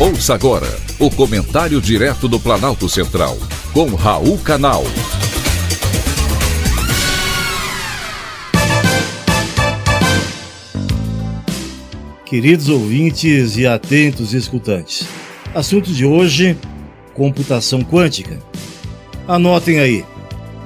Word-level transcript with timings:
Ouça 0.00 0.32
agora 0.32 0.68
o 1.00 1.10
comentário 1.10 1.80
direto 1.80 2.28
do 2.28 2.38
Planalto 2.38 2.88
Central, 2.88 3.36
com 3.72 3.96
Raul 3.96 4.38
Canal. 4.38 4.84
Queridos 12.24 12.68
ouvintes 12.68 13.56
e 13.56 13.66
atentos 13.66 14.34
escutantes, 14.34 15.04
assunto 15.52 15.90
de 15.90 16.06
hoje: 16.06 16.56
computação 17.12 17.82
quântica. 17.82 18.38
Anotem 19.26 19.80
aí, 19.80 20.04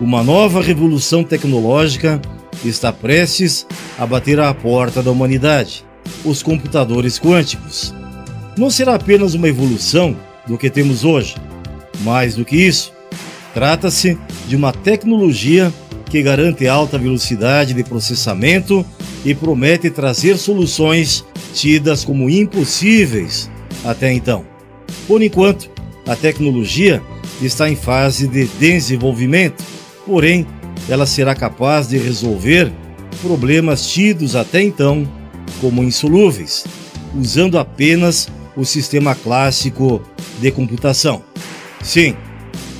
uma 0.00 0.22
nova 0.22 0.62
revolução 0.62 1.24
tecnológica 1.24 2.22
está 2.64 2.92
prestes 2.92 3.66
a 3.98 4.06
bater 4.06 4.38
à 4.38 4.54
porta 4.54 5.02
da 5.02 5.10
humanidade: 5.10 5.84
os 6.24 6.44
computadores 6.44 7.18
quânticos 7.18 7.92
não 8.56 8.70
será 8.70 8.94
apenas 8.94 9.34
uma 9.34 9.48
evolução 9.48 10.16
do 10.46 10.56
que 10.56 10.70
temos 10.70 11.04
hoje. 11.04 11.36
Mais 12.00 12.34
do 12.34 12.44
que 12.44 12.56
isso, 12.56 12.92
trata-se 13.52 14.18
de 14.46 14.56
uma 14.56 14.72
tecnologia 14.72 15.72
que 16.10 16.22
garante 16.22 16.66
alta 16.66 16.98
velocidade 16.98 17.74
de 17.74 17.84
processamento 17.84 18.84
e 19.24 19.34
promete 19.34 19.90
trazer 19.90 20.36
soluções 20.38 21.24
tidas 21.52 22.04
como 22.04 22.30
impossíveis 22.30 23.50
até 23.84 24.12
então. 24.12 24.44
Por 25.06 25.22
enquanto, 25.22 25.70
a 26.06 26.14
tecnologia 26.14 27.02
está 27.42 27.68
em 27.68 27.76
fase 27.76 28.28
de 28.28 28.46
desenvolvimento, 28.46 29.62
porém, 30.06 30.46
ela 30.88 31.06
será 31.06 31.34
capaz 31.34 31.88
de 31.88 31.98
resolver 31.98 32.72
problemas 33.20 33.88
tidos 33.88 34.36
até 34.36 34.62
então 34.62 35.08
como 35.60 35.82
insolúveis, 35.82 36.64
usando 37.14 37.58
apenas 37.58 38.28
o 38.56 38.64
sistema 38.64 39.14
clássico 39.14 40.02
de 40.40 40.50
computação. 40.50 41.22
Sim, 41.82 42.16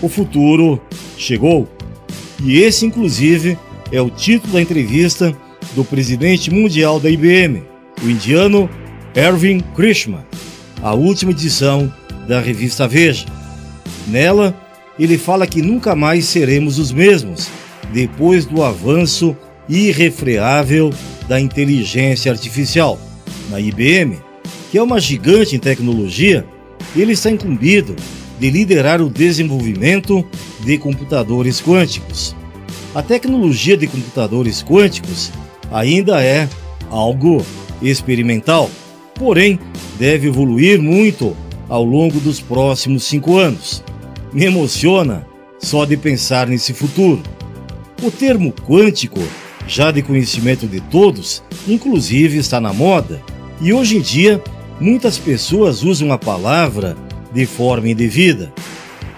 o 0.00 0.08
futuro 0.08 0.80
chegou. 1.16 1.68
E 2.42 2.58
esse, 2.58 2.86
inclusive, 2.86 3.58
é 3.92 4.00
o 4.00 4.10
título 4.10 4.54
da 4.54 4.60
entrevista 4.60 5.36
do 5.74 5.84
presidente 5.84 6.50
mundial 6.50 6.98
da 6.98 7.10
IBM, 7.10 7.62
o 8.02 8.08
indiano 8.08 8.68
Erwin 9.14 9.60
Krishna, 9.74 10.26
a 10.82 10.94
última 10.94 11.30
edição 11.30 11.92
da 12.26 12.40
revista 12.40 12.88
Veja. 12.88 13.26
Nela, 14.06 14.54
ele 14.98 15.18
fala 15.18 15.46
que 15.46 15.62
nunca 15.62 15.94
mais 15.94 16.26
seremos 16.26 16.78
os 16.78 16.92
mesmos 16.92 17.48
depois 17.92 18.44
do 18.44 18.62
avanço 18.62 19.36
irrefreável 19.68 20.90
da 21.28 21.40
inteligência 21.40 22.30
artificial. 22.30 22.98
Na 23.50 23.60
IBM, 23.60 24.18
que 24.76 24.78
é 24.78 24.82
uma 24.82 25.00
gigante 25.00 25.56
em 25.56 25.58
tecnologia, 25.58 26.44
ele 26.94 27.12
está 27.12 27.30
incumbido 27.30 27.96
de 28.38 28.50
liderar 28.50 29.00
o 29.00 29.08
desenvolvimento 29.08 30.22
de 30.60 30.76
computadores 30.76 31.62
quânticos. 31.62 32.36
A 32.94 33.00
tecnologia 33.00 33.74
de 33.74 33.86
computadores 33.86 34.62
quânticos 34.62 35.32
ainda 35.72 36.22
é 36.22 36.46
algo 36.90 37.42
experimental, 37.80 38.70
porém 39.14 39.58
deve 39.98 40.28
evoluir 40.28 40.78
muito 40.78 41.34
ao 41.70 41.82
longo 41.82 42.20
dos 42.20 42.38
próximos 42.38 43.04
cinco 43.04 43.38
anos. 43.38 43.82
Me 44.30 44.44
emociona 44.44 45.26
só 45.58 45.86
de 45.86 45.96
pensar 45.96 46.46
nesse 46.46 46.74
futuro. 46.74 47.22
O 48.02 48.10
termo 48.10 48.52
quântico, 48.52 49.20
já 49.66 49.90
de 49.90 50.02
conhecimento 50.02 50.66
de 50.66 50.82
todos, 50.82 51.42
inclusive 51.66 52.36
está 52.36 52.60
na 52.60 52.74
moda, 52.74 53.22
e 53.58 53.72
hoje 53.72 53.96
em 53.96 54.02
dia 54.02 54.42
Muitas 54.80 55.18
pessoas 55.18 55.82
usam 55.82 56.12
a 56.12 56.18
palavra 56.18 56.96
de 57.32 57.46
forma 57.46 57.88
indevida. 57.88 58.52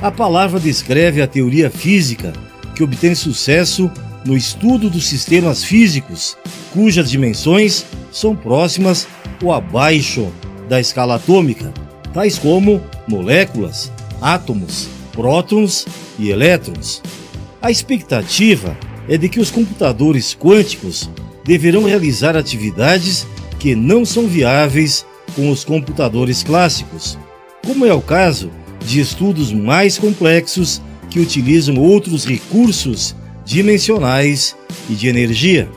A 0.01 0.11
palavra 0.11 0.61
descreve 0.61 1.21
a 1.21 1.27
teoria 1.27 1.69
física 1.69 2.33
que 2.77 2.85
obtém 2.85 3.15
sucesso 3.15 3.91
no 4.25 4.37
estudo 4.37 4.89
dos 4.89 5.07
sistemas 5.07 5.65
físicos 5.65 6.37
cujas 6.73 7.11
dimensões 7.11 7.85
são 8.13 8.37
próximas 8.37 9.09
ou 9.43 9.53
abaixo 9.53 10.33
da 10.69 10.81
escala 10.81 11.17
atômica, 11.17 11.73
tais 12.13 12.39
como 12.39 12.81
moléculas, 13.09 13.91
átomos, 14.21 14.89
prótons 15.13 15.87
e 16.19 16.31
elétrons. 16.31 17.03
A 17.61 17.71
expectativa 17.71 18.77
é 19.09 19.17
de 19.19 19.29
que 19.29 19.41
os 19.41 19.51
computadores 19.51 20.37
quânticos 20.39 21.11
deverão 21.45 21.85
realizar 21.85 22.37
atividades 22.37 23.27
que 23.59 23.75
não 23.75 24.05
são 24.05 24.29
viáveis 24.29 25.05
com 25.39 25.51
os 25.51 25.65
computadores 25.65 26.43
clássicos, 26.43 27.17
como 27.65 27.87
é 27.87 27.95
o 27.95 28.03
caso 28.03 28.51
de 28.85 28.99
estudos 28.99 29.53
mais 29.53 29.97
complexos 29.97 30.83
que 31.09 31.21
utilizam 31.21 31.77
outros 31.77 32.25
recursos 32.25 33.15
dimensionais 33.45 34.57
e 34.91 34.95
de 34.95 35.07
energia. 35.07 35.71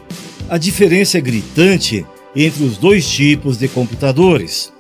A 0.49 0.57
diferença 0.57 1.19
é 1.19 1.21
gritante 1.21 2.03
entre 2.35 2.63
os 2.63 2.75
dois 2.75 3.07
tipos 3.07 3.59
de 3.59 3.67
computadores. 3.67 4.73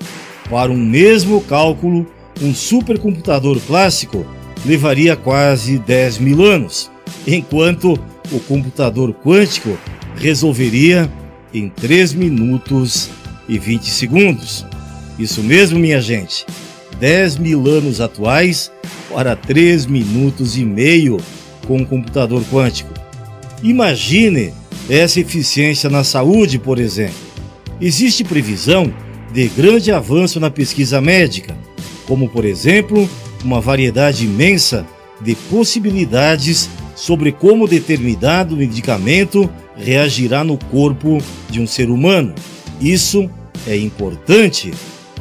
Para 0.49 0.71
um 0.71 0.83
mesmo 0.83 1.41
cálculo, 1.41 2.07
um 2.41 2.51
supercomputador 2.51 3.59
clássico 3.67 4.25
levaria 4.65 5.15
quase 5.15 5.77
10 5.77 6.17
mil 6.17 6.43
anos, 6.43 6.89
enquanto 7.27 7.99
o 8.31 8.39
computador 8.39 9.13
quântico 9.13 9.77
resolveria 10.15 11.07
em 11.53 11.69
3 11.69 12.15
minutos 12.15 13.11
e 13.47 13.59
20 13.59 13.85
segundos. 13.85 14.70
Isso 15.21 15.43
mesmo, 15.43 15.77
minha 15.77 16.01
gente. 16.01 16.47
10 16.99 17.37
mil 17.37 17.67
anos 17.67 18.01
atuais 18.01 18.71
para 19.13 19.35
3 19.35 19.85
minutos 19.85 20.57
e 20.57 20.65
meio 20.65 21.17
com 21.67 21.77
um 21.77 21.85
computador 21.85 22.43
quântico. 22.51 22.91
Imagine 23.61 24.51
essa 24.89 25.19
eficiência 25.19 25.91
na 25.91 26.03
saúde, 26.03 26.57
por 26.57 26.79
exemplo. 26.79 27.13
Existe 27.79 28.23
previsão 28.23 28.91
de 29.31 29.47
grande 29.49 29.91
avanço 29.91 30.39
na 30.39 30.49
pesquisa 30.49 30.99
médica, 30.99 31.55
como, 32.07 32.27
por 32.27 32.43
exemplo, 32.43 33.07
uma 33.43 33.61
variedade 33.61 34.25
imensa 34.25 34.87
de 35.21 35.35
possibilidades 35.51 36.67
sobre 36.95 37.31
como 37.31 37.67
determinado 37.67 38.57
medicamento 38.57 39.47
reagirá 39.77 40.43
no 40.43 40.57
corpo 40.57 41.19
de 41.47 41.61
um 41.61 41.67
ser 41.67 41.91
humano. 41.91 42.33
Isso 42.79 43.29
é 43.67 43.77
importante, 43.77 44.71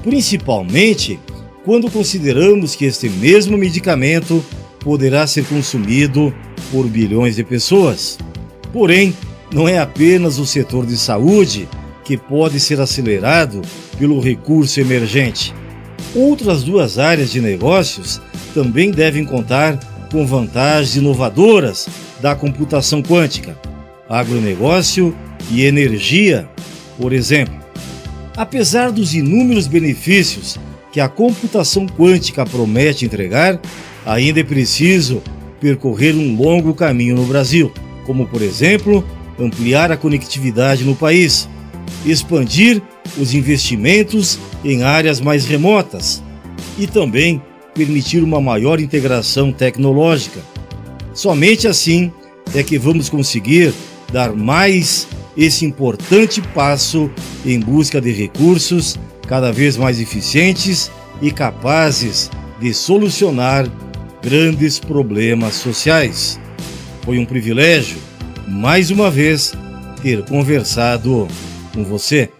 principalmente 0.03 1.19
quando 1.65 1.91
consideramos 1.91 2.75
que 2.75 2.87
este 2.87 3.09
mesmo 3.09 3.57
medicamento 3.57 4.45
poderá 4.81 5.27
ser 5.27 5.45
consumido 5.45 6.35
por 6.71 6.87
bilhões 6.87 7.37
de 7.37 7.45
pessoas. 7.45 8.19
Porém, 8.73 9.15
não 9.53 9.69
é 9.69 9.79
apenas 9.79 10.39
o 10.39 10.47
setor 10.47 10.87
de 10.87 10.97
saúde 10.97 11.69
que 12.05 12.17
pode 12.17 12.59
ser 12.59 12.81
acelerado 12.81 13.61
pelo 13.99 14.21
recurso 14.21 14.81
emergente. 14.81 15.55
Outras 16.15 16.65
duas 16.65 16.99
áreas 16.99 17.31
de 17.31 17.41
negócios 17.41 18.21
também 18.55 18.91
devem 18.91 19.25
contar 19.25 19.79
com 20.11 20.27
vantagens 20.27 20.97
inovadoras 20.97 21.89
da 22.21 22.35
computação 22.35 23.03
quântica: 23.03 23.57
agronegócio 24.09 25.15
e 25.51 25.65
energia, 25.65 26.49
por 26.99 27.13
exemplo. 27.13 27.60
Apesar 28.41 28.91
dos 28.91 29.13
inúmeros 29.13 29.67
benefícios 29.67 30.59
que 30.91 30.99
a 30.99 31.11
computação 31.11 31.87
quântica 31.87 32.47
promete 32.47 33.05
entregar, 33.05 33.61
ainda 34.07 34.41
é 34.41 34.43
preciso 34.43 35.23
percorrer 35.61 36.15
um 36.17 36.35
longo 36.35 36.73
caminho 36.73 37.17
no 37.17 37.27
Brasil, 37.27 37.71
como, 38.07 38.27
por 38.27 38.41
exemplo, 38.41 39.07
ampliar 39.39 39.93
a 39.93 39.97
conectividade 39.99 40.85
no 40.85 40.97
país, 40.97 41.47
expandir 42.07 42.81
os 43.19 43.35
investimentos 43.35 44.39
em 44.65 44.85
áreas 44.85 45.21
mais 45.21 45.45
remotas 45.45 46.23
e 46.79 46.87
também 46.87 47.43
permitir 47.75 48.23
uma 48.23 48.41
maior 48.41 48.81
integração 48.81 49.53
tecnológica. 49.53 50.41
Somente 51.13 51.69
assim 51.69 52.11
é 52.55 52.63
que 52.63 52.79
vamos 52.79 53.11
conseguir 53.11 53.75
dar 54.11 54.33
mais 54.33 55.07
esse 55.37 55.65
importante 55.65 56.41
passo 56.41 57.11
em 57.45 57.61
busca 57.61 58.01
de 58.01 58.13
recursos 58.13 58.99
cada 59.27 59.53
vez 59.53 59.77
mais 59.77 60.01
eficientes 60.01 60.91
e 61.23 61.31
capazes 61.31 62.31
de 62.61 62.75
solucionar 62.75 63.67
grandes 64.23 64.79
problemas 64.79 65.55
sociais. 65.55 66.39
Foi 67.05 67.19
um 67.19 67.25
privilégio, 67.25 67.99
mais 68.47 68.91
uma 68.91 69.11
vez, 69.11 69.53
ter 70.03 70.25
conversado 70.25 71.27
com 71.73 71.85
você. 71.85 72.31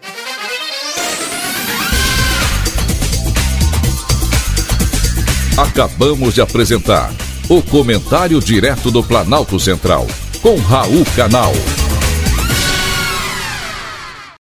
Acabamos 5.57 6.33
de 6.33 6.41
apresentar 6.41 7.13
o 7.47 7.61
Comentário 7.61 8.39
Direto 8.39 8.89
do 8.89 9.03
Planalto 9.03 9.59
Central, 9.59 10.07
com 10.41 10.55
Raul 10.57 11.05
Canal. 11.15 11.53